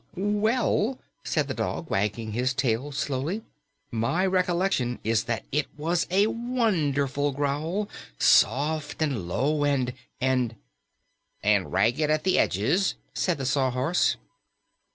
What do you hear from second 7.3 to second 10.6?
growl, soft and low and and"